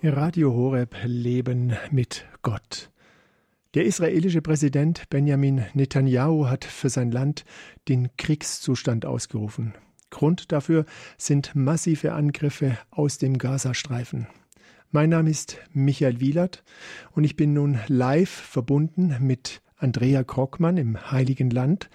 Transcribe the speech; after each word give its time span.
Radio 0.00 0.54
Horeb 0.54 0.94
Leben 1.04 1.76
mit 1.90 2.24
Gott. 2.42 2.92
Der 3.74 3.84
israelische 3.84 4.40
Präsident 4.40 5.10
Benjamin 5.10 5.64
Netanyahu 5.74 6.46
hat 6.46 6.64
für 6.64 6.88
sein 6.88 7.10
Land 7.10 7.44
den 7.88 8.08
Kriegszustand 8.16 9.04
ausgerufen. 9.04 9.74
Grund 10.10 10.52
dafür 10.52 10.84
sind 11.16 11.56
massive 11.56 12.12
Angriffe 12.12 12.78
aus 12.90 13.18
dem 13.18 13.38
Gazastreifen. 13.38 14.28
Mein 14.92 15.10
Name 15.10 15.30
ist 15.30 15.58
Michael 15.72 16.20
Wielert 16.20 16.62
und 17.10 17.24
ich 17.24 17.34
bin 17.34 17.52
nun 17.52 17.80
live 17.88 18.30
verbunden 18.30 19.16
mit 19.20 19.62
Andrea 19.78 20.22
Krockmann 20.22 20.76
im 20.76 21.10
Heiligen 21.10 21.50
Land. 21.50 21.90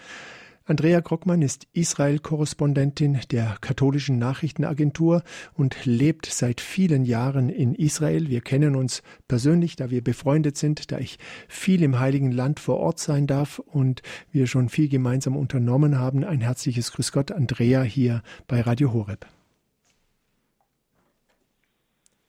Andrea 0.65 1.01
Krockmann 1.01 1.41
ist 1.41 1.67
Israel-Korrespondentin 1.73 3.19
der 3.31 3.57
katholischen 3.59 4.17
Nachrichtenagentur 4.17 5.21
und 5.55 5.85
lebt 5.85 6.25
seit 6.25 6.61
vielen 6.61 7.03
Jahren 7.03 7.49
in 7.49 7.75
Israel. 7.75 8.29
Wir 8.29 8.39
kennen 8.39 8.77
uns 8.77 9.03
persönlich, 9.27 9.75
da 9.75 9.89
wir 9.89 10.01
befreundet 10.01 10.55
sind, 10.55 10.93
da 10.93 10.99
ich 10.99 11.19
viel 11.49 11.83
im 11.83 11.99
Heiligen 11.99 12.31
Land 12.31 12.61
vor 12.61 12.77
Ort 12.77 12.99
sein 12.99 13.27
darf 13.27 13.59
und 13.59 14.03
wir 14.31 14.47
schon 14.47 14.69
viel 14.69 14.87
gemeinsam 14.87 15.35
unternommen 15.35 15.99
haben. 15.99 16.23
Ein 16.23 16.39
herzliches 16.39 16.93
Grüß 16.93 17.11
Gott, 17.11 17.33
Andrea, 17.33 17.81
hier 17.81 18.23
bei 18.47 18.61
Radio 18.61 18.93
Horeb. 18.93 19.25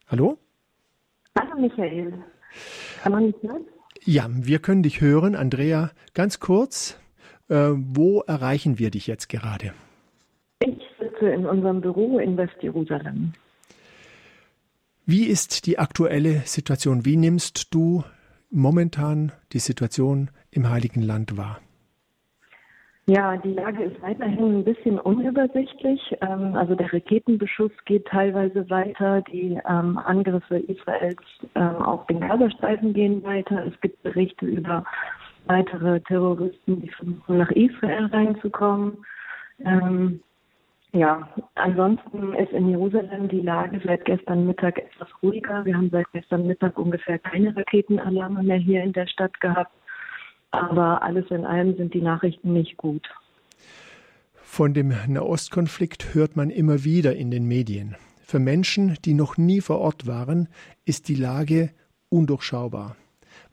Hallo? 0.08 0.38
Hallo 1.38 1.60
Michael. 1.60 2.24
Kann 3.00 3.12
man 3.12 3.26
mich 3.26 3.36
hören? 3.42 3.64
Ja, 4.02 4.28
wir 4.28 4.58
können 4.58 4.82
dich 4.82 5.00
hören. 5.00 5.36
Andrea, 5.36 5.92
ganz 6.14 6.40
kurz, 6.40 6.98
äh, 7.48 7.70
wo 7.74 8.20
erreichen 8.22 8.78
wir 8.78 8.90
dich 8.90 9.06
jetzt 9.06 9.28
gerade? 9.28 9.72
Ich 10.60 10.78
sitze 10.98 11.28
in 11.28 11.46
unserem 11.46 11.80
Büro 11.80 12.18
in 12.18 12.36
Westjerusalem. 12.36 13.32
Wie 15.06 15.26
ist 15.26 15.66
die 15.66 15.78
aktuelle 15.78 16.40
Situation? 16.46 17.04
Wie 17.04 17.16
nimmst 17.16 17.74
du 17.74 18.04
momentan 18.50 19.32
die 19.52 19.58
Situation 19.58 20.30
im 20.50 20.70
Heiligen 20.70 21.02
Land 21.02 21.36
wahr? 21.36 21.60
Ja, 23.06 23.36
die 23.36 23.52
Lage 23.52 23.84
ist 23.84 24.00
weiterhin 24.00 24.60
ein 24.60 24.64
bisschen 24.64 24.98
unübersichtlich. 24.98 26.00
Ähm, 26.22 26.54
also 26.54 26.74
der 26.74 26.90
Raketenbeschuss 26.90 27.72
geht 27.84 28.06
teilweise 28.06 28.68
weiter, 28.70 29.20
die 29.30 29.60
ähm, 29.68 29.98
Angriffe 29.98 30.56
Israels 30.56 31.20
ähm, 31.54 31.76
auf 31.76 32.06
den 32.06 32.20
Gazastreifen 32.20 32.94
gehen 32.94 33.22
weiter. 33.22 33.66
Es 33.66 33.78
gibt 33.82 34.02
Berichte 34.02 34.46
über 34.46 34.84
weitere 35.46 36.00
Terroristen, 36.00 36.82
die 36.82 36.90
versuchen 36.90 37.38
nach 37.38 37.50
Israel 37.50 38.06
reinzukommen. 38.06 39.04
Ähm, 39.64 40.20
ja, 40.92 41.28
ansonsten 41.56 42.34
ist 42.34 42.52
in 42.52 42.68
Jerusalem 42.68 43.28
die 43.28 43.40
Lage 43.40 43.80
seit 43.84 44.04
gestern 44.04 44.46
Mittag 44.46 44.78
etwas 44.78 45.08
ruhiger. 45.22 45.64
Wir 45.64 45.76
haben 45.76 45.90
seit 45.90 46.06
gestern 46.12 46.46
Mittag 46.46 46.78
ungefähr 46.78 47.18
keine 47.18 47.54
Raketenalarme 47.56 48.42
mehr 48.42 48.58
hier 48.58 48.82
in 48.82 48.92
der 48.92 49.06
Stadt 49.08 49.40
gehabt. 49.40 49.72
Aber 50.52 51.02
alles 51.02 51.28
in 51.30 51.44
allem 51.44 51.76
sind 51.76 51.94
die 51.94 52.00
Nachrichten 52.00 52.52
nicht 52.52 52.76
gut. 52.76 53.08
Von 54.34 54.72
dem 54.72 54.94
Nahostkonflikt 55.08 56.14
hört 56.14 56.36
man 56.36 56.48
immer 56.48 56.84
wieder 56.84 57.16
in 57.16 57.32
den 57.32 57.48
Medien. 57.48 57.96
Für 58.22 58.38
Menschen, 58.38 58.96
die 59.04 59.14
noch 59.14 59.36
nie 59.36 59.60
vor 59.60 59.80
Ort 59.80 60.06
waren, 60.06 60.48
ist 60.84 61.08
die 61.08 61.16
Lage 61.16 61.70
undurchschaubar. 62.08 62.94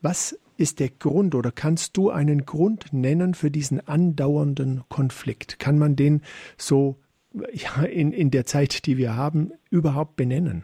Was 0.04 0.40
ist 0.58 0.80
der 0.80 0.90
Grund 0.90 1.36
oder 1.36 1.52
kannst 1.52 1.98
du 1.98 2.10
einen 2.10 2.46
Grund 2.46 2.94
nennen 2.94 3.34
für 3.34 3.52
diesen 3.52 3.86
andauernden 3.88 4.84
Konflikt? 4.90 5.60
Kann 5.60 5.80
man 5.80 5.96
den 5.96 6.22
so 6.58 6.98
ja, 7.34 7.84
in, 7.84 8.12
in 8.12 8.32
der 8.32 8.46
Zeit, 8.46 8.86
die 8.86 8.98
wir 8.98 9.16
haben, 9.16 9.52
überhaupt 9.70 10.16
benennen? 10.16 10.64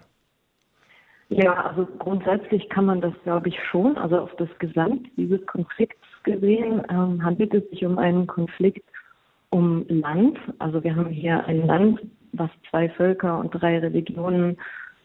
Ja, 1.30 1.54
also 1.66 1.86
grundsätzlich 2.00 2.70
kann 2.70 2.86
man 2.86 3.02
das, 3.02 3.14
glaube 3.24 3.50
ich, 3.50 3.58
schon. 3.70 3.98
Also 3.98 4.20
auf 4.20 4.36
das 4.38 4.50
Gesamt 4.60 5.08
dieses 5.18 5.46
Konflikts 5.46 6.08
gesehen 6.24 6.82
ähm, 6.90 7.24
handelt 7.24 7.54
es 7.54 7.70
sich 7.70 7.86
um 7.86 7.98
einen 7.98 8.28
Konflikt 8.28 8.84
um 9.50 9.86
Land. 9.90 10.38
Also 10.60 10.84
wir 10.84 10.96
haben 10.96 11.10
hier 11.10 11.46
ein 11.46 11.66
Land, 11.66 12.02
was 12.32 12.50
zwei 12.70 12.90
Völker 12.90 13.40
und 13.40 13.52
drei 13.52 13.80
Religionen 13.80 14.58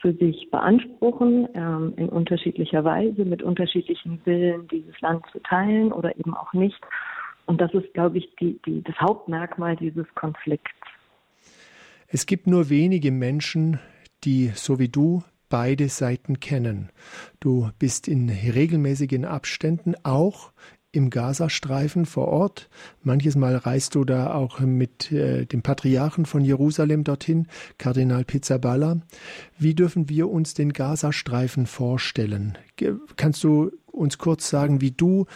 für 0.02 0.12
sich 0.14 0.50
beanspruchen, 0.50 1.48
ähm, 1.54 1.94
in 1.96 2.08
unterschiedlicher 2.08 2.84
Weise, 2.84 3.24
mit 3.24 3.42
unterschiedlichen 3.42 4.20
Willen, 4.24 4.66
dieses 4.68 5.00
Land 5.00 5.24
zu 5.30 5.38
teilen 5.38 5.92
oder 5.92 6.14
eben 6.18 6.34
auch 6.34 6.52
nicht. 6.52 6.80
Und 7.46 7.60
das 7.60 7.72
ist, 7.72 7.94
glaube 7.94 8.18
ich, 8.18 8.34
die, 8.40 8.60
die, 8.66 8.82
das 8.82 8.96
Hauptmerkmal 9.00 9.76
dieses 9.76 10.06
Konflikts. 10.14 10.72
Es 12.08 12.26
gibt 12.26 12.46
nur 12.46 12.68
wenige 12.68 13.12
Menschen, 13.12 13.78
die, 14.24 14.48
so 14.48 14.78
wie 14.78 14.88
du, 14.88 15.22
beide 15.48 15.88
Seiten 15.88 16.40
kennen. 16.40 16.90
Du 17.38 17.70
bist 17.78 18.08
in 18.08 18.28
regelmäßigen 18.28 19.24
Abständen 19.24 19.94
auch 20.02 20.52
im 20.92 21.08
Gazastreifen 21.08 22.04
vor 22.04 22.28
Ort. 22.28 22.68
Manches 23.02 23.34
Mal 23.34 23.56
reist 23.56 23.94
du 23.94 24.04
da 24.04 24.32
auch 24.34 24.60
mit 24.60 25.10
äh, 25.10 25.46
dem 25.46 25.62
Patriarchen 25.62 26.26
von 26.26 26.44
Jerusalem 26.44 27.02
dorthin, 27.02 27.48
Kardinal 27.78 28.24
Pizzaballa. 28.24 29.00
Wie 29.58 29.74
dürfen 29.74 30.08
wir 30.08 30.30
uns 30.30 30.54
den 30.54 30.72
Gazastreifen 30.72 31.66
vorstellen? 31.66 32.58
Kannst 33.16 33.42
du 33.42 33.72
uns 33.90 34.18
kurz 34.18 34.48
sagen, 34.48 34.80
wie 34.80 34.90
du 34.90 35.26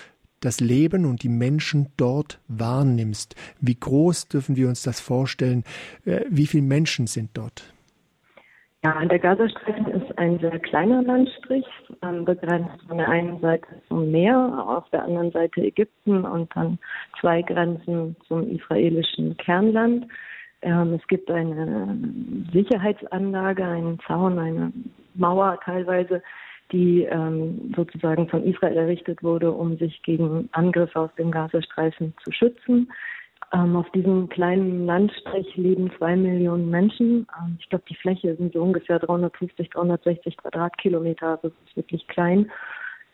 das 0.41 0.61
Leben 0.61 1.07
und 1.07 1.23
die 1.23 1.31
Menschen 1.31 1.89
dort 1.97 2.39
wahrnimmst? 2.49 3.35
Wie 3.61 3.81
groß 3.81 4.29
dürfen 4.29 4.57
wir 4.57 4.69
uns 4.69 4.83
das 4.83 5.01
vorstellen? 5.01 5.65
Äh, 6.05 6.21
wie 6.29 6.47
viele 6.47 6.65
Menschen 6.65 7.07
sind 7.07 7.31
dort? 7.33 7.73
Ja, 8.85 9.05
der 9.05 9.19
Gazastreifen 9.19 9.87
ist 9.87 10.06
ein 10.17 10.39
sehr 10.39 10.59
kleiner 10.59 11.03
Landstrich, 11.03 11.67
ähm, 12.03 12.25
begrenzt 12.25 12.83
von 12.89 12.99
der 12.99 13.09
einen 13.09 13.41
Seite 13.41 13.67
zum 13.89 14.11
Meer, 14.11 14.65
auf 14.67 14.89
der 14.91 15.05
anderen 15.05 15.31
Seite 15.33 15.63
Ägypten 15.63 16.25
und 16.25 16.55
dann 16.55 16.79
zwei 17.21 17.43
Grenzen 17.43 18.17
zum 18.27 18.49
israelischen 18.51 19.37
Kernland. 19.37 20.07
Ähm, 20.63 20.95
es 20.95 21.07
gibt 21.09 21.31
eine 21.31 21.97
Sicherheitsanlage, 22.53 23.65
einen 23.65 23.99
Zaun, 24.07 24.39
eine 24.39 24.73
Mauer 25.15 25.59
teilweise, 25.65 26.23
die 26.73 27.03
ähm, 27.05 27.73
sozusagen 27.77 28.29
von 28.29 28.43
Israel 28.45 28.77
errichtet 28.77 29.23
wurde, 29.23 29.53
um 29.53 29.77
sich 29.77 30.03
gegen 30.03 30.49
Angriffe 30.53 30.99
aus 30.99 31.15
dem 31.17 31.31
Gazastreifen 31.31 32.15
zu 32.25 32.33
schützen. 32.33 32.91
Ähm, 33.53 33.77
auf 33.77 33.89
diesem 33.91 34.29
kleinen 34.29 34.87
Landstrich 34.87 35.57
leben 35.57 35.91
zwei 35.99 36.17
Millionen 36.17 36.69
Menschen. 36.69 37.27
Ähm, 37.39 37.57
ich 37.61 37.69
glaube, 37.69 37.85
die 37.89 37.95
Fläche 37.95 38.35
sind 38.37 38.53
so 38.53 38.63
ungefähr 38.63 38.99
350, 38.99 39.71
360 39.71 40.37
Quadratkilometer. 40.37 41.39
Also 41.43 41.49
ist 41.49 41.77
wirklich 41.77 42.07
klein. 42.09 42.51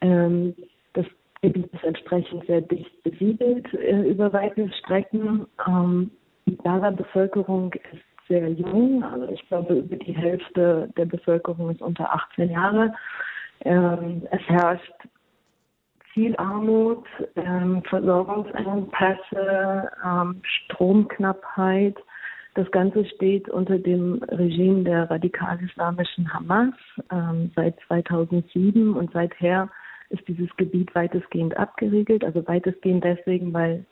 Ähm, 0.00 0.54
das 0.94 1.06
Gebiet 1.42 1.66
ist 1.72 1.84
entsprechend 1.84 2.46
sehr 2.46 2.62
dicht 2.62 3.02
besiedelt 3.02 3.72
äh, 3.74 4.08
über 4.08 4.32
weite 4.32 4.70
Strecken. 4.72 5.46
Ähm, 5.66 6.10
die 6.46 6.56
Gaza-Bevölkerung 6.56 7.72
ist 7.92 8.02
sehr 8.28 8.48
jung. 8.48 9.04
Also 9.04 9.28
ich 9.28 9.46
glaube, 9.48 9.74
über 9.74 9.96
die 9.96 10.16
Hälfte 10.16 10.88
der 10.96 11.04
Bevölkerung 11.04 11.70
ist 11.70 11.82
unter 11.82 12.12
18 12.12 12.50
Jahre. 12.50 12.94
Ähm, 13.64 14.22
es 14.30 14.40
herrscht 14.48 14.92
viel 16.12 16.36
Armut, 16.36 17.04
ähm, 17.36 17.82
Versorgungsengpässe, 17.84 19.90
ähm, 20.04 20.42
Stromknappheit. 20.42 21.96
Das 22.54 22.70
Ganze 22.70 23.06
steht 23.06 23.48
unter 23.48 23.78
dem 23.78 24.22
Regime 24.24 24.84
der 24.84 25.10
radikal-islamischen 25.10 26.32
Hamas 26.32 26.74
ähm, 27.10 27.50
seit 27.56 27.76
2007 27.86 28.94
und 28.94 29.10
seither 29.12 29.70
ist 30.10 30.26
dieses 30.28 30.54
Gebiet 30.56 30.94
weitestgehend 30.94 31.56
abgeriegelt. 31.56 32.24
Also 32.24 32.46
weitestgehend 32.46 33.04
deswegen, 33.04 33.54
weil 33.54 33.86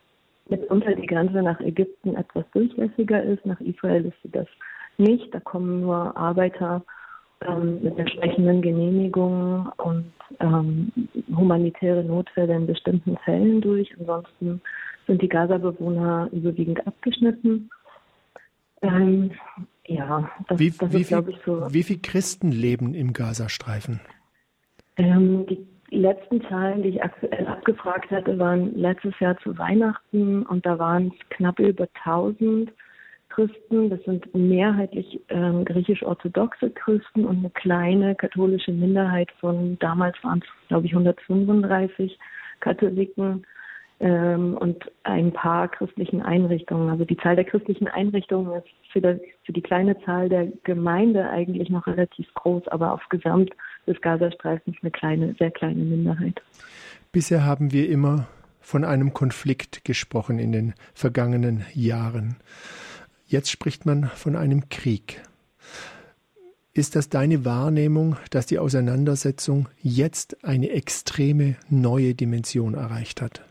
mitunter 0.47 0.93
die 0.93 1.07
Grenze 1.07 1.41
nach 1.41 1.59
Ägypten 1.59 2.15
etwas 2.15 2.45
durchlässiger 2.53 3.23
ist. 3.23 3.43
Nach 3.45 3.59
Israel 3.61 4.05
ist 4.05 4.21
sie 4.21 4.31
das 4.31 4.47
nicht. 4.97 5.33
Da 5.33 5.39
kommen 5.39 5.81
nur 5.81 6.15
Arbeiter 6.15 6.83
ähm, 7.47 7.81
mit 7.81 7.97
entsprechenden 7.97 8.61
Genehmigungen 8.61 9.67
und 9.77 10.11
ähm, 10.39 10.91
humanitäre 11.35 12.03
Notfälle 12.03 12.55
in 12.55 12.67
bestimmten 12.67 13.17
Fällen 13.25 13.61
durch. 13.61 13.91
Ansonsten 13.99 14.61
sind 15.07 15.21
die 15.21 15.29
Gaza-Bewohner 15.29 16.29
überwiegend 16.31 16.85
abgeschnitten. 16.85 17.69
Ähm, 18.81 19.31
ja, 19.87 20.29
das, 20.47 20.59
wie, 20.59 20.71
das 20.71 20.93
wie 20.93 21.01
ist, 21.01 21.07
glaube 21.09 21.31
ich, 21.31 21.37
so. 21.45 21.67
Wie 21.71 21.83
viele 21.83 21.99
Christen 21.99 22.51
leben 22.51 22.93
im 22.93 23.13
Gazastreifen? 23.13 23.99
Ähm, 24.97 25.45
die 25.47 25.65
letzten 25.89 26.41
Zahlen, 26.43 26.83
die 26.83 26.89
ich 26.89 27.03
aktuell 27.03 27.47
abgefragt 27.47 28.09
hatte, 28.11 28.37
waren 28.39 28.75
letztes 28.75 29.19
Jahr 29.19 29.37
zu 29.39 29.57
Weihnachten 29.57 30.43
und 30.43 30.65
da 30.65 30.79
waren 30.79 31.07
es 31.07 31.29
knapp 31.29 31.59
über 31.59 31.87
1000. 32.05 32.71
Christen, 33.33 33.89
das 33.89 34.01
sind 34.03 34.33
mehrheitlich 34.35 35.21
ähm, 35.29 35.65
griechisch-orthodoxe 35.65 36.69
Christen 36.71 37.25
und 37.25 37.39
eine 37.39 37.49
kleine 37.49 38.15
katholische 38.15 38.71
Minderheit 38.71 39.31
von, 39.39 39.77
damals 39.79 40.15
waren 40.23 40.43
es, 40.43 40.67
glaube 40.67 40.85
ich, 40.85 40.93
135 40.93 42.17
Katholiken. 42.59 43.45
ähm, 44.01 44.57
und 44.57 44.83
ein 45.03 45.31
paar 45.31 45.67
christlichen 45.67 46.21
Einrichtungen. 46.23 46.89
Also 46.89 47.05
die 47.05 47.17
Zahl 47.17 47.35
der 47.35 47.45
christlichen 47.45 47.87
Einrichtungen 47.87 48.51
ist 48.55 48.67
für, 48.91 48.99
das, 48.99 49.19
für 49.45 49.53
die 49.53 49.61
kleine 49.61 49.99
Zahl 50.01 50.27
der 50.27 50.47
Gemeinde 50.63 51.29
eigentlich 51.29 51.69
noch 51.69 51.85
relativ 51.85 52.27
groß, 52.33 52.67
aber 52.69 52.93
auf 52.93 53.01
Gesamt 53.09 53.51
des 53.85 54.01
Gazastreifens 54.01 54.75
eine 54.81 54.91
kleine, 54.91 55.35
sehr 55.37 55.51
kleine 55.51 55.83
Minderheit. 55.83 56.41
Bisher 57.11 57.45
haben 57.45 57.71
wir 57.71 57.89
immer 57.89 58.27
von 58.59 58.83
einem 58.83 59.13
Konflikt 59.13 59.85
gesprochen 59.85 60.39
in 60.39 60.51
den 60.51 60.73
vergangenen 60.93 61.65
Jahren. 61.73 62.37
Jetzt 63.31 63.49
spricht 63.49 63.85
man 63.85 64.03
von 64.03 64.35
einem 64.35 64.67
Krieg. 64.67 65.21
Ist 66.73 66.97
das 66.97 67.07
deine 67.07 67.45
Wahrnehmung, 67.45 68.17
dass 68.29 68.45
die 68.45 68.59
Auseinandersetzung 68.59 69.69
jetzt 69.81 70.43
eine 70.43 70.69
extreme 70.71 71.55
neue 71.69 72.13
Dimension 72.13 72.73
erreicht 72.73 73.21
hat? 73.21 73.41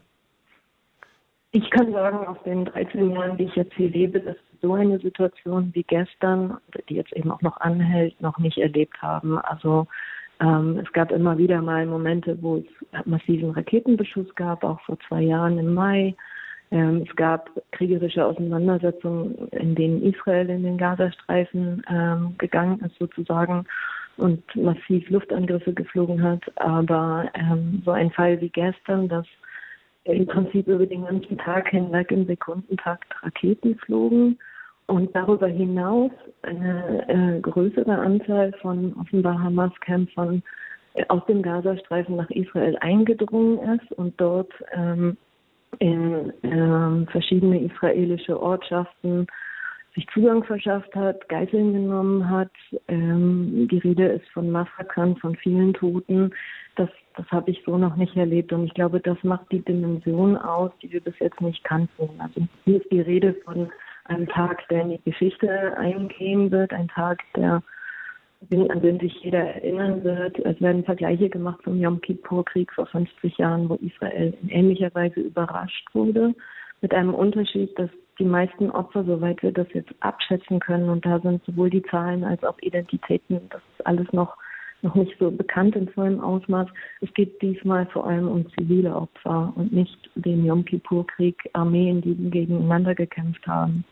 Ich 1.52 1.70
kann 1.70 1.92
sagen, 1.92 2.26
auf 2.26 2.42
den 2.42 2.66
13 2.66 3.10
Jahren, 3.10 3.38
die 3.38 3.44
ich 3.44 3.56
jetzt 3.56 3.72
hier 3.72 3.88
lebe, 3.88 4.20
dass 4.20 4.36
so 4.60 4.74
eine 4.74 4.98
Situation 4.98 5.70
wie 5.72 5.84
gestern, 5.84 6.58
die 6.90 6.96
jetzt 6.96 7.14
eben 7.14 7.30
auch 7.30 7.40
noch 7.40 7.56
anhält, 7.56 8.20
noch 8.20 8.36
nicht 8.36 8.58
erlebt 8.58 9.00
haben. 9.00 9.38
Also 9.38 9.86
ähm, 10.40 10.78
es 10.84 10.92
gab 10.92 11.10
immer 11.10 11.38
wieder 11.38 11.62
mal 11.62 11.86
Momente, 11.86 12.36
wo 12.42 12.58
es 12.58 13.06
massiven 13.06 13.52
Raketenbeschuss 13.52 14.34
gab, 14.34 14.62
auch 14.62 14.82
vor 14.82 14.98
zwei 15.08 15.22
Jahren 15.22 15.58
im 15.58 15.72
Mai. 15.72 16.14
Ähm, 16.70 17.04
es 17.08 17.16
gab 17.16 17.50
kriegerische 17.72 18.24
Auseinandersetzungen, 18.24 19.48
in 19.48 19.74
denen 19.74 20.02
Israel 20.02 20.48
in 20.50 20.62
den 20.62 20.78
Gazastreifen 20.78 21.82
ähm, 21.90 22.34
gegangen 22.38 22.80
ist 22.80 22.96
sozusagen 22.98 23.64
und 24.16 24.42
massiv 24.54 25.08
Luftangriffe 25.10 25.72
geflogen 25.72 26.22
hat. 26.22 26.42
Aber 26.56 27.28
ähm, 27.34 27.82
so 27.84 27.90
ein 27.90 28.10
Fall 28.10 28.40
wie 28.40 28.50
gestern, 28.50 29.08
dass 29.08 29.26
im 30.04 30.26
Prinzip 30.26 30.66
über 30.66 30.86
den 30.86 31.04
ganzen 31.04 31.38
Tag 31.38 31.68
hinweg 31.68 32.10
im 32.10 32.26
Sekundentakt 32.26 33.12
Raketen 33.22 33.76
flogen 33.76 34.38
und 34.86 35.14
darüber 35.14 35.46
hinaus 35.46 36.10
eine 36.42 37.08
äh, 37.08 37.40
größere 37.40 37.96
Anzahl 37.96 38.52
von 38.60 38.94
offenbar 39.00 39.38
Hamas-Kämpfern 39.42 40.42
aus 41.08 41.24
dem 41.26 41.42
Gazastreifen 41.42 42.16
nach 42.16 42.30
Israel 42.30 42.76
eingedrungen 42.80 43.58
ist 43.78 43.92
und 43.92 44.20
dort 44.20 44.52
ähm, 44.72 45.16
in 45.78 46.32
ähm, 46.42 47.06
verschiedene 47.10 47.60
israelische 47.60 48.40
Ortschaften 48.40 49.26
sich 49.94 50.06
Zugang 50.14 50.44
verschafft 50.44 50.94
hat, 50.94 51.28
Geiseln 51.28 51.72
genommen 51.72 52.28
hat. 52.28 52.50
Ähm, 52.88 53.68
die 53.70 53.78
Rede 53.78 54.06
ist 54.06 54.28
von 54.30 54.50
Massakern, 54.50 55.16
von 55.16 55.34
vielen 55.36 55.74
Toten. 55.74 56.30
Das, 56.76 56.88
das 57.16 57.26
habe 57.30 57.50
ich 57.50 57.62
so 57.64 57.76
noch 57.76 57.96
nicht 57.96 58.16
erlebt. 58.16 58.52
Und 58.52 58.66
ich 58.66 58.74
glaube, 58.74 59.00
das 59.00 59.18
macht 59.22 59.50
die 59.50 59.64
Dimension 59.64 60.36
aus, 60.36 60.70
die 60.82 60.92
wir 60.92 61.00
bis 61.00 61.18
jetzt 61.18 61.40
nicht 61.40 61.64
kannten. 61.64 62.08
Also 62.18 62.46
hier 62.64 62.76
ist 62.76 62.90
die 62.92 63.00
Rede 63.00 63.34
von 63.44 63.70
einem 64.04 64.28
Tag, 64.28 64.66
der 64.68 64.82
in 64.82 64.90
die 64.90 65.02
Geschichte 65.02 65.76
eingehen 65.76 66.50
wird, 66.50 66.72
ein 66.72 66.88
Tag, 66.88 67.20
der 67.36 67.62
an 68.50 68.80
den 68.80 68.98
sich 68.98 69.14
jeder 69.22 69.40
erinnern 69.40 70.02
wird. 70.02 70.38
Es 70.40 70.60
werden 70.60 70.84
Vergleiche 70.84 71.28
gemacht 71.28 71.60
zum 71.62 71.78
Yom 71.78 72.00
Kippur-Krieg 72.00 72.72
vor 72.72 72.86
50 72.86 73.36
Jahren, 73.38 73.68
wo 73.68 73.74
Israel 73.76 74.34
in 74.42 74.48
ähnlicher 74.48 74.92
Weise 74.94 75.20
überrascht 75.20 75.86
wurde, 75.92 76.34
mit 76.80 76.94
einem 76.94 77.14
Unterschied, 77.14 77.78
dass 77.78 77.90
die 78.18 78.24
meisten 78.24 78.70
Opfer, 78.70 79.04
soweit 79.04 79.42
wir 79.42 79.52
das 79.52 79.66
jetzt 79.72 79.92
abschätzen 80.00 80.58
können, 80.60 80.88
und 80.88 81.04
da 81.04 81.20
sind 81.20 81.44
sowohl 81.44 81.70
die 81.70 81.82
Zahlen 81.82 82.24
als 82.24 82.42
auch 82.44 82.58
Identitäten, 82.60 83.40
das 83.50 83.62
ist 83.76 83.86
alles 83.86 84.10
noch, 84.12 84.36
noch 84.82 84.94
nicht 84.94 85.16
so 85.18 85.30
bekannt 85.30 85.76
in 85.76 85.88
vollem 85.88 86.20
Ausmaß. 86.20 86.68
Es 87.02 87.12
geht 87.12 87.40
diesmal 87.42 87.86
vor 87.86 88.06
allem 88.06 88.28
um 88.28 88.50
zivile 88.52 88.94
Opfer 88.94 89.52
und 89.56 89.72
nicht 89.72 90.10
den 90.14 90.46
Yom 90.46 90.64
Kippur-Krieg, 90.64 91.36
Armeen, 91.52 92.00
die 92.00 92.14
gegeneinander 92.30 92.94
gekämpft 92.94 93.46
haben. 93.46 93.84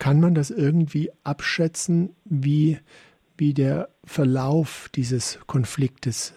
Kann 0.00 0.18
man 0.18 0.34
das 0.34 0.50
irgendwie 0.50 1.10
abschätzen, 1.24 2.16
wie, 2.24 2.78
wie 3.36 3.52
der 3.52 3.90
Verlauf 4.02 4.88
dieses 4.94 5.38
Konfliktes 5.46 6.32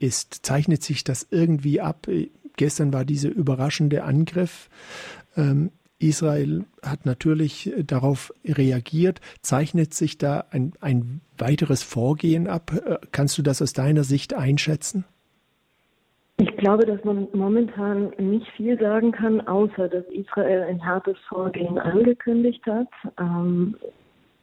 ist? 0.00 0.44
Zeichnet 0.44 0.82
sich 0.82 1.04
das 1.04 1.24
irgendwie 1.30 1.80
ab? 1.80 2.08
Gestern 2.56 2.92
war 2.92 3.04
dieser 3.04 3.28
überraschende 3.28 4.02
Angriff. 4.02 4.68
Ähm, 5.36 5.70
Israel 6.00 6.64
hat 6.82 7.06
natürlich 7.06 7.72
darauf 7.86 8.34
reagiert. 8.44 9.20
Zeichnet 9.42 9.94
sich 9.94 10.18
da 10.18 10.46
ein, 10.50 10.72
ein 10.80 11.20
weiteres 11.38 11.84
Vorgehen 11.84 12.48
ab? 12.48 12.72
Äh, 12.72 12.98
kannst 13.12 13.38
du 13.38 13.42
das 13.42 13.62
aus 13.62 13.74
deiner 13.74 14.02
Sicht 14.02 14.34
einschätzen? 14.34 15.04
Ich 16.64 16.66
glaube, 16.66 16.86
dass 16.86 17.04
man 17.04 17.28
momentan 17.34 18.10
nicht 18.16 18.50
viel 18.52 18.80
sagen 18.80 19.12
kann, 19.12 19.46
außer 19.46 19.86
dass 19.86 20.06
Israel 20.06 20.62
ein 20.62 20.82
hartes 20.82 21.18
Vorgehen 21.28 21.78
angekündigt 21.78 22.64
hat. 22.64 22.88
Ähm, 23.20 23.76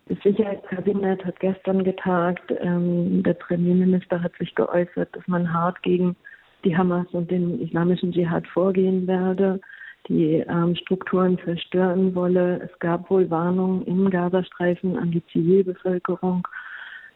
das 0.06 0.20
Sicherheitskabinett 0.22 1.26
hat 1.26 1.40
gestern 1.40 1.84
getagt. 1.84 2.44
Ähm, 2.60 3.24
der 3.24 3.34
Premierminister 3.34 4.22
hat 4.22 4.34
sich 4.38 4.54
geäußert, 4.54 5.10
dass 5.16 5.28
man 5.28 5.52
hart 5.52 5.82
gegen 5.82 6.16
die 6.64 6.78
Hamas 6.78 7.08
und 7.12 7.32
den 7.32 7.60
islamischen 7.60 8.12
Dschihad 8.12 8.46
vorgehen 8.50 9.08
werde, 9.08 9.60
die 10.08 10.46
ähm, 10.48 10.76
Strukturen 10.76 11.40
zerstören 11.44 12.14
wolle. 12.14 12.62
Es 12.72 12.80
gab 12.82 13.10
wohl 13.10 13.32
Warnungen 13.32 13.84
im 13.88 14.12
Gazastreifen 14.12 14.96
an 14.96 15.10
die 15.10 15.26
Zivilbevölkerung 15.32 16.48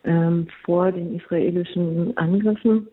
ähm, 0.04 0.48
vor 0.63 0.92
den 0.92 1.16
israelischen 1.16 2.18
Angriffen. 2.18 2.88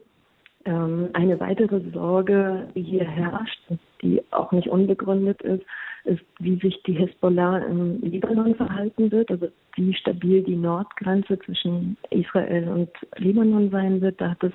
Ähm, 0.65 1.09
eine 1.13 1.39
weitere 1.41 1.81
Sorge, 1.93 2.69
die 2.75 2.83
hier 2.83 3.05
herrscht, 3.05 3.61
die 4.01 4.23
auch 4.31 4.53
nicht 4.53 4.69
unbegründet 4.69 5.43
ist, 5.43 5.65
ist, 6.05 6.23
wie 6.41 6.59
sich 6.59 6.83
die 6.85 6.95
Hisbollah 6.95 7.59
im 7.59 8.01
Libanon 8.01 8.55
verhalten 8.55 9.11
wird, 9.11 9.31
also 9.31 9.49
wie 9.77 9.95
stabil 9.95 10.43
die 10.43 10.57
Nordgrenze 10.57 11.39
zwischen 11.41 11.97
Israel 12.11 12.69
und 12.69 12.91
Libanon 13.17 13.71
sein 13.71 14.01
wird. 14.01 14.21
Da 14.21 14.31
hat 14.31 14.43
es 14.43 14.53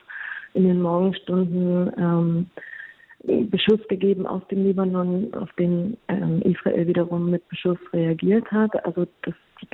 in 0.54 0.64
den 0.64 0.82
Morgenstunden 0.82 1.92
ähm, 1.98 3.50
Beschuss 3.50 3.86
gegeben 3.88 4.26
aus 4.26 4.42
dem 4.50 4.64
Libanon, 4.64 5.34
auf 5.34 5.52
den 5.54 5.98
ähm, 6.08 6.42
Israel 6.44 6.88
wiederum 6.88 7.32
mit 7.32 7.48
Beschuss 7.50 7.80
reagiert 7.94 8.50
hat. 8.52 8.86
Also 8.86 9.08
das, 9.24 9.34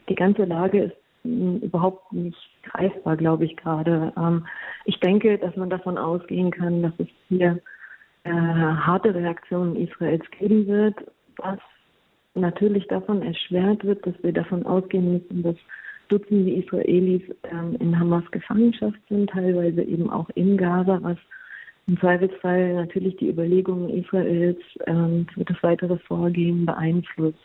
die 0.10 0.16
ganze 0.16 0.46
Lage 0.46 0.84
ist 0.84 0.96
überhaupt 1.24 2.12
nicht 2.12 2.38
greifbar, 2.64 3.18
glaube 3.18 3.46
ich 3.46 3.56
gerade. 3.56 4.14
Ähm, 4.18 4.46
ich 4.86 5.00
denke, 5.00 5.38
dass 5.38 5.56
man 5.56 5.70
davon 5.70 5.98
ausgehen 5.98 6.52
kann, 6.52 6.82
dass 6.82 6.94
es 6.98 7.08
hier 7.30 7.60
äh, 8.24 8.32
harte 8.32 9.14
Reaktionen 9.14 9.76
Israels 9.76 10.24
geben 10.40 10.68
wird, 10.68 10.96
was 11.38 11.60
natürlich 12.36 12.88
davon 12.88 13.22
erschwert 13.22 13.84
wird, 13.84 14.06
dass 14.06 14.16
wir 14.22 14.34
davon 14.34 14.66
ausgehen 14.66 15.14
müssen, 15.14 15.44
dass 15.44 15.56
Dutzende 16.10 16.52
Israelis 16.52 17.22
ähm, 17.44 17.76
in 17.80 17.98
Hamas 17.98 18.30
Gefangenschaft 18.32 19.00
sind, 19.10 19.30
teilweise 19.30 19.82
eben 19.82 20.10
auch 20.10 20.30
in 20.36 20.58
Gaza, 20.58 21.00
was 21.02 21.18
im 21.88 22.00
Zweifelsfall 22.00 22.74
natürlich 22.74 23.16
die 23.18 23.30
Überlegungen 23.30 23.90
Israels 23.90 24.60
ähm, 24.86 25.28
für 25.34 25.46
das 25.46 25.58
weitere 25.62 25.98
Vorgehen 26.00 26.66
beeinflusst. 26.66 27.38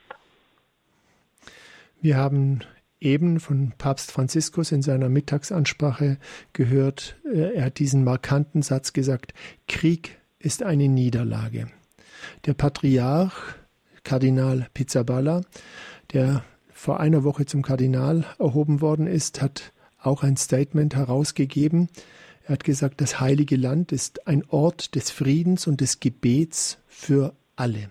Wir 2.01 2.17
haben 2.17 2.61
eben 3.01 3.41
von 3.41 3.73
Papst 3.79 4.11
Franziskus 4.11 4.73
in 4.73 4.83
seiner 4.83 5.09
Mittagsansprache 5.09 6.19
gehört. 6.53 7.17
Äh, 7.25 7.55
er 7.55 7.67
hat 7.67 7.79
diesen 7.79 8.05
markanten 8.05 8.63
Satz 8.63 8.93
gesagt, 8.93 9.35
Krieg 9.67 10.19
ist 10.39 10.63
eine 10.63 10.89
Niederlage. 10.89 11.69
Der 12.47 12.55
Patriarch, 12.55 13.55
Kardinal 14.05 14.67
Pizzaballa, 14.75 15.43
der 16.13 16.45
vor 16.73 17.01
einer 17.01 17.25
Woche 17.25 17.47
zum 17.47 17.63
Kardinal 17.63 18.25
erhoben 18.39 18.81
worden 18.81 19.07
ist, 19.07 19.43
hat 19.43 19.73
auch 20.01 20.23
ein 20.23 20.37
Statement 20.37 20.95
herausgegeben. 20.95 21.89
Er 22.45 22.55
hat 22.55 22.65
gesagt, 22.65 23.01
das 23.01 23.21
heilige 23.21 23.57
Land 23.57 23.93
ist 23.93 24.27
ein 24.27 24.45
Ort 24.49 24.95
des 24.95 25.11
Friedens 25.11 25.67
und 25.67 25.81
des 25.81 26.01
Gebets 26.01 26.79
für 26.87 27.35
alle. 27.57 27.91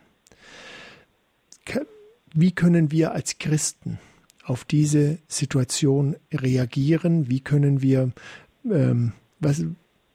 Wie 2.33 2.51
können 2.51 2.91
wir 2.91 3.11
als 3.11 3.39
Christen 3.39 3.99
auf 4.47 4.63
diese 4.63 5.19
Situation 5.27 6.15
reagieren? 6.33 7.29
Wie 7.29 7.41
können 7.41 7.81
wir, 7.81 8.11
ähm, 8.65 9.11
was, 9.39 9.65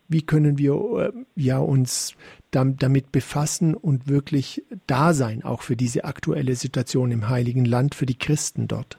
wie 0.09 0.23
können 0.23 0.59
wir 0.59 0.75
äh, 0.75 1.12
ja 1.37 1.59
uns 1.59 2.17
damit 2.51 3.12
befassen 3.12 3.75
und 3.75 4.09
wirklich 4.09 4.62
da 4.87 5.15
sein, 5.15 5.43
auch 5.43 5.62
für 5.62 5.77
diese 5.77 6.05
aktuelle 6.05 6.55
Situation 6.55 7.11
im 7.11 7.29
Heiligen 7.29 7.65
Land, 7.65 7.95
für 7.95 8.07
die 8.07 8.19
Christen 8.19 8.69
dort? 8.69 8.99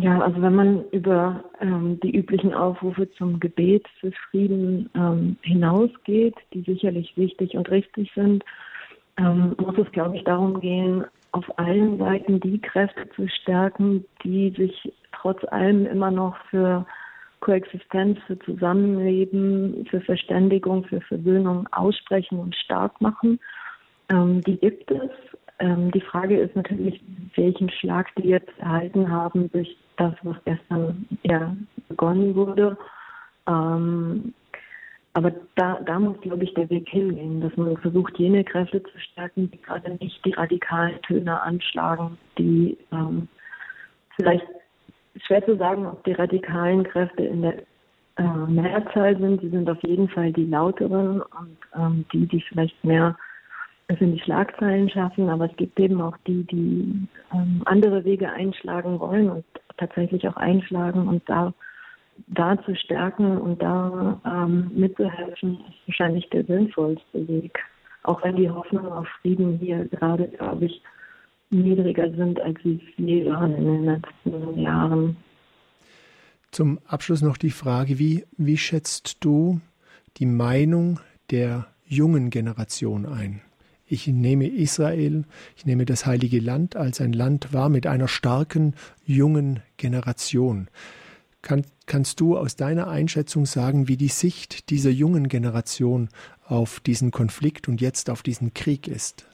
Ja, 0.00 0.20
also 0.20 0.40
wenn 0.40 0.54
man 0.54 0.84
über 0.90 1.44
ähm, 1.60 2.00
die 2.00 2.16
üblichen 2.16 2.54
Aufrufe 2.54 3.10
zum 3.12 3.38
Gebet 3.40 3.86
für 4.00 4.10
Frieden 4.30 4.88
ähm, 4.94 5.36
hinausgeht, 5.42 6.34
die 6.54 6.62
sicherlich 6.62 7.14
wichtig 7.16 7.54
und 7.54 7.70
richtig 7.70 8.10
sind, 8.14 8.42
ähm, 9.18 9.54
muss 9.58 9.76
es, 9.76 9.92
glaube 9.92 10.16
ich, 10.16 10.24
darum 10.24 10.60
gehen, 10.60 11.04
auf 11.32 11.58
allen 11.58 11.98
Seiten 11.98 12.40
die 12.40 12.60
Kräfte 12.60 13.08
zu 13.14 13.28
stärken, 13.28 14.04
die 14.24 14.50
sich 14.50 14.92
trotz 15.12 15.42
allem 15.44 15.86
immer 15.86 16.10
noch 16.10 16.36
für 16.50 16.86
Koexistenz, 17.40 18.18
für 18.26 18.38
Zusammenleben, 18.40 19.86
für 19.90 20.00
Verständigung, 20.00 20.84
für 20.84 21.00
Versöhnung 21.00 21.66
aussprechen 21.72 22.38
und 22.38 22.54
stark 22.54 23.00
machen. 23.00 23.40
Ähm, 24.10 24.42
die 24.42 24.56
gibt 24.56 24.90
es. 24.90 25.10
Ähm, 25.58 25.90
die 25.90 26.00
Frage 26.00 26.38
ist 26.38 26.54
natürlich, 26.56 27.02
welchen 27.36 27.70
Schlag 27.70 28.14
die 28.16 28.28
jetzt 28.28 28.52
erhalten 28.58 29.10
haben 29.10 29.50
durch 29.52 29.76
das, 29.96 30.14
was 30.22 30.36
gestern 30.44 31.06
ja 31.22 31.54
begonnen 31.88 32.34
wurde. 32.34 32.76
Ähm, 33.46 34.34
aber 35.12 35.32
da, 35.56 35.80
da 35.84 35.98
muss, 35.98 36.20
glaube 36.20 36.44
ich, 36.44 36.54
der 36.54 36.70
Weg 36.70 36.88
hingehen, 36.88 37.40
dass 37.40 37.56
man 37.56 37.76
versucht, 37.78 38.16
jene 38.18 38.44
Kräfte 38.44 38.82
zu 38.82 38.98
stärken, 39.00 39.50
die 39.50 39.60
gerade 39.60 39.96
nicht 40.00 40.24
die 40.24 40.32
radikalen 40.32 41.00
Töne 41.02 41.40
anschlagen, 41.40 42.16
die 42.38 42.78
ähm, 42.92 43.26
vielleicht 44.16 44.46
schwer 45.26 45.44
zu 45.44 45.56
sagen, 45.56 45.86
ob 45.86 46.04
die 46.04 46.12
radikalen 46.12 46.84
Kräfte 46.84 47.24
in 47.24 47.42
der 47.42 47.58
äh, 48.16 48.46
Mehrzahl 48.48 49.18
sind. 49.18 49.40
Sie 49.40 49.48
sind 49.48 49.68
auf 49.68 49.82
jeden 49.82 50.08
Fall 50.08 50.32
die 50.32 50.46
lauteren 50.46 51.22
und 51.22 51.56
ähm, 51.74 52.04
die, 52.12 52.26
die 52.26 52.42
vielleicht 52.48 52.82
mehr 52.84 53.16
es 53.88 54.00
in 54.00 54.14
die 54.14 54.20
Schlagzeilen 54.20 54.88
schaffen, 54.88 55.28
aber 55.28 55.46
es 55.46 55.56
gibt 55.56 55.80
eben 55.80 56.00
auch 56.00 56.16
die, 56.26 56.44
die 56.44 57.08
ähm, 57.32 57.62
andere 57.64 58.04
Wege 58.04 58.30
einschlagen 58.30 59.00
wollen 59.00 59.28
und 59.28 59.44
tatsächlich 59.78 60.28
auch 60.28 60.36
einschlagen 60.36 61.08
und 61.08 61.28
da 61.28 61.52
da 62.28 62.62
zu 62.64 62.74
stärken 62.74 63.38
und 63.38 63.60
da 63.62 64.20
ähm, 64.24 64.70
mitzuhelfen, 64.74 65.58
ist 65.68 65.88
wahrscheinlich 65.88 66.28
der 66.30 66.44
sinnvollste 66.44 67.28
Weg. 67.28 67.58
Auch 68.02 68.22
wenn 68.24 68.36
die 68.36 68.50
Hoffnungen 68.50 68.92
auf 68.92 69.06
Frieden 69.20 69.58
hier 69.58 69.86
gerade, 69.86 70.28
glaube 70.28 70.66
ich, 70.66 70.82
niedriger 71.50 72.10
sind, 72.14 72.40
als 72.40 72.58
sie 72.62 72.80
je 72.96 73.26
waren 73.26 73.54
in 73.54 73.64
den 73.64 73.84
letzten 73.84 74.60
Jahren. 74.60 75.16
Zum 76.50 76.78
Abschluss 76.86 77.22
noch 77.22 77.36
die 77.36 77.50
Frage, 77.50 77.98
wie, 77.98 78.24
wie 78.36 78.56
schätzt 78.56 79.24
du 79.24 79.60
die 80.16 80.26
Meinung 80.26 81.00
der 81.30 81.66
jungen 81.84 82.30
Generation 82.30 83.06
ein? 83.06 83.42
Ich 83.86 84.06
nehme 84.06 84.46
Israel, 84.46 85.24
ich 85.56 85.66
nehme 85.66 85.84
das 85.84 86.06
Heilige 86.06 86.38
Land 86.38 86.76
als 86.76 87.00
ein 87.00 87.12
Land 87.12 87.52
wahr 87.52 87.68
mit 87.68 87.88
einer 87.88 88.06
starken 88.06 88.74
jungen 89.04 89.60
Generation. 89.76 90.68
Kann, 91.42 91.64
kannst 91.90 92.20
du 92.20 92.38
aus 92.38 92.54
deiner 92.54 92.86
Einschätzung 92.86 93.46
sagen, 93.46 93.88
wie 93.88 93.96
die 93.96 94.06
Sicht 94.06 94.70
dieser 94.70 94.90
jungen 94.90 95.26
Generation 95.26 96.08
auf 96.46 96.78
diesen 96.78 97.10
Konflikt 97.10 97.66
und 97.66 97.80
jetzt 97.80 98.10
auf 98.10 98.22
diesen 98.22 98.54
Krieg 98.54 98.86
ist? 98.86 99.28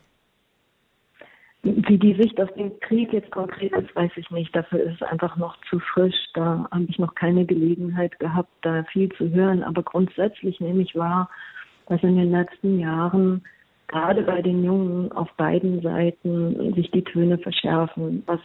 Wie 1.62 1.98
die 1.98 2.14
Sicht 2.14 2.40
auf 2.40 2.50
den 2.54 2.80
Krieg 2.80 3.12
jetzt 3.12 3.30
konkret 3.30 3.72
ist, 3.72 3.94
weiß 3.94 4.10
ich 4.16 4.30
nicht. 4.30 4.56
Dafür 4.56 4.80
ist 4.84 4.94
es 4.94 5.02
einfach 5.02 5.36
noch 5.36 5.58
zu 5.68 5.78
frisch. 5.80 6.16
Da 6.32 6.66
habe 6.70 6.86
ich 6.88 6.98
noch 6.98 7.14
keine 7.14 7.44
Gelegenheit 7.44 8.18
gehabt, 8.20 8.52
da 8.62 8.84
viel 8.84 9.10
zu 9.18 9.28
hören. 9.28 9.62
Aber 9.62 9.82
grundsätzlich 9.82 10.58
nehme 10.58 10.82
ich 10.82 10.94
wahr, 10.94 11.28
dass 11.88 12.02
in 12.02 12.16
den 12.16 12.30
letzten 12.30 12.78
Jahren 12.78 13.44
gerade 13.88 14.22
bei 14.22 14.40
den 14.40 14.64
Jungen 14.64 15.12
auf 15.12 15.30
beiden 15.36 15.82
Seiten 15.82 16.72
sich 16.74 16.90
die 16.90 17.04
Töne 17.04 17.36
verschärfen, 17.36 18.22
was 18.24 18.40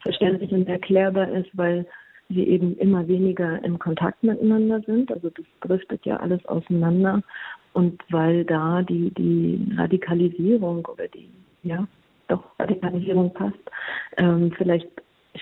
verständlich 0.00 0.52
und 0.52 0.66
erklärbar 0.68 1.28
ist, 1.28 1.50
weil 1.52 1.86
sie 2.32 2.48
eben 2.48 2.76
immer 2.78 3.06
weniger 3.08 3.62
im 3.64 3.78
Kontakt 3.78 4.22
miteinander 4.22 4.80
sind. 4.82 5.12
Also 5.12 5.30
das 5.30 5.44
driftet 5.60 6.04
ja 6.04 6.16
alles 6.16 6.44
auseinander. 6.46 7.22
Und 7.72 8.02
weil 8.10 8.44
da 8.44 8.82
die, 8.82 9.10
die 9.14 9.74
Radikalisierung 9.76 10.86
oder 10.86 11.08
die, 11.08 11.30
ja, 11.62 11.86
doch 12.28 12.44
Radikalisierung 12.58 13.32
passt, 13.32 13.70
ähm, 14.16 14.52
vielleicht 14.56 14.88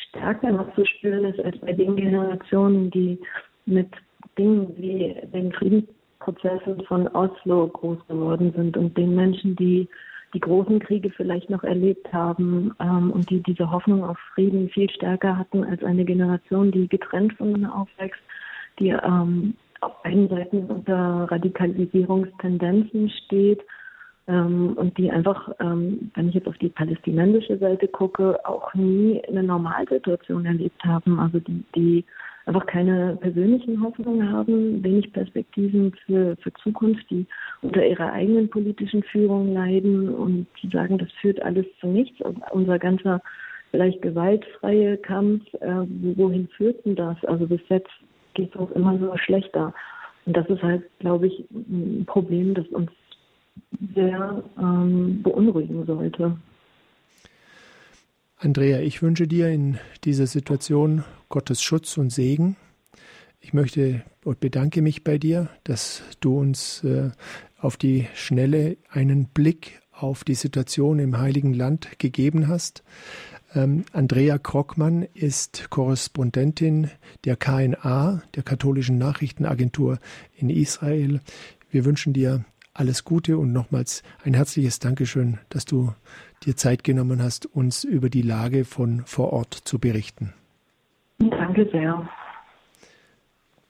stärker 0.09 0.53
noch 0.53 0.73
zu 0.75 0.85
spüren 0.85 1.25
ist 1.25 1.41
als 1.41 1.59
bei 1.59 1.73
den 1.73 1.97
Generationen, 1.97 2.91
die 2.91 3.19
mit 3.67 3.89
Dingen 4.39 4.73
wie 4.77 5.17
den 5.33 5.53
Friedensprozessen 5.53 6.83
von 6.87 7.09
Oslo 7.09 7.69
groß 7.69 7.99
geworden 8.09 8.53
sind 8.57 8.77
und 8.77 8.97
den 8.97 9.15
Menschen, 9.15 9.57
die 9.57 9.89
die 10.35 10.41
großen 10.41 10.79
Kriege 10.79 11.11
vielleicht 11.11 11.51
noch 11.51 11.65
erlebt 11.65 12.13
haben 12.13 12.75
ähm, 12.81 13.11
und 13.11 13.31
die 13.31 13.43
diese 13.43 13.71
Hoffnung 13.71 14.05
auf 14.05 14.19
Frieden 14.35 14.69
viel 14.71 14.91
stärker 14.91 15.37
hatten 15.37 15.65
als 15.65 15.83
eine 15.83 16.05
Generation, 16.05 16.71
die 16.71 16.89
getrennt 16.89 17.33
voneinander 17.35 17.75
aufwächst, 17.75 18.21
die 18.79 18.91
ähm, 18.91 19.55
auf 19.81 20.03
beiden 20.03 20.29
Seiten 20.29 20.65
unter 20.67 21.27
Radikalisierungstendenzen 21.31 23.11
steht 23.11 23.63
ähm, 24.29 24.75
und 24.77 24.97
die 24.99 25.11
einfach, 25.11 25.51
ähm, 25.61 26.11
wenn 26.15 26.29
ich 26.29 26.35
jetzt 26.35 26.49
auf 26.49 26.59
die 26.59 26.69
palästinensische 26.69 27.59
Seite 27.59 27.89
gucke, 27.89 28.39
auch 28.47 28.73
nie 28.75 29.23
eine 29.27 29.43
Normalsituation 29.43 30.47
erlebt 30.47 30.85
haben. 30.85 31.19
Also 31.19 31.41
die, 31.41 31.65
die 31.75 32.05
einfach 32.47 32.67
keine 32.67 33.17
persönlichen 33.21 33.83
Hoffnungen 33.83 34.31
haben, 34.33 34.83
wenig 34.83 35.13
Perspektiven 35.13 35.93
für, 36.07 36.37
für 36.37 36.53
Zukunft, 36.55 37.09
die 37.11 37.27
unter 37.63 37.87
ihrer 37.87 38.13
eigenen 38.13 38.49
politischen 38.49 39.03
Führung 39.05 39.53
leiden 39.53 40.09
und 40.15 40.47
die 40.63 40.69
sagen, 40.69 40.99
das 40.99 41.11
führt 41.21 41.43
alles 41.43 41.67
zu 41.81 41.87
nichts. 41.87 42.21
Und 42.21 42.43
unser 42.51 42.79
ganzer 42.79 43.21
vielleicht 43.71 44.03
gewaltfreie 44.03 44.97
Kampf, 44.99 45.43
äh, 45.55 45.87
wohin 46.17 46.49
führt 46.49 46.85
denn 46.85 46.97
das? 46.97 47.17
Also 47.25 47.47
bis 47.47 47.61
jetzt 47.69 47.91
geht 48.35 48.55
es 48.55 48.61
uns 48.61 48.71
immer 48.73 48.93
nur 48.93 49.19
schlechter. 49.19 49.73
Und 50.27 50.37
das 50.37 50.47
ist 50.49 50.63
halt, 50.63 50.83
glaube 50.99 51.29
ich, 51.29 51.45
ein 51.51 52.05
Problem, 52.07 52.55
das 52.55 52.67
uns 52.69 52.91
sehr 53.95 54.43
ähm, 54.59 55.23
beunruhigen 55.23 55.87
sollte. 55.87 56.37
Andrea, 58.43 58.81
ich 58.81 59.03
wünsche 59.03 59.29
dir 59.29 59.51
in 59.51 59.79
dieser 60.03 60.27
Situation 60.27 61.05
Gottes 61.29 61.61
Schutz 61.61 61.99
und 61.99 62.09
Segen. 62.09 62.57
Ich 63.39 63.53
möchte 63.53 64.03
und 64.25 64.41
bedanke 64.41 64.81
mich 64.81 65.05
bei 65.05 65.19
dir, 65.19 65.51
dass 65.63 66.03
du 66.21 66.39
uns 66.39 66.83
äh, 66.83 67.11
auf 67.59 67.77
die 67.77 68.09
Schnelle 68.15 68.79
einen 68.89 69.27
Blick 69.27 69.83
auf 69.93 70.25
die 70.25 70.35
Situation 70.35 71.01
im 71.01 71.19
Heiligen 71.19 71.53
Land 71.53 71.99
gegeben 71.99 72.49
hast. 72.49 72.83
Ähm, 73.55 73.85
Andrea 73.93 74.39
Krockmann 74.39 75.03
ist 75.13 75.69
Korrespondentin 75.69 76.91
der 77.27 77.37
KNA, 77.37 78.23
der 78.35 78.43
katholischen 78.43 78.97
Nachrichtenagentur 78.97 79.99
in 80.35 80.49
Israel. 80.49 81.21
Wir 81.71 81.85
wünschen 81.85 82.15
dir 82.15 82.47
alles 82.75 83.05
Gute 83.05 83.39
und 83.39 83.53
nochmals 83.53 84.03
ein 84.25 84.35
herzliches 84.35 84.79
Dankeschön, 84.79 85.39
dass 85.49 85.65
du 85.65 85.93
dir 86.45 86.57
Zeit 86.57 86.85
genommen 86.85 87.23
hast, 87.23 87.47
uns 87.47 87.85
über 87.85 88.11
die 88.11 88.23
Lage 88.23 88.65
von 88.65 89.03
vor 89.07 89.33
Ort 89.33 89.55
zu 89.55 89.79
berichten. 89.79 90.33
Danke 91.19 91.69
sehr. 91.71 92.09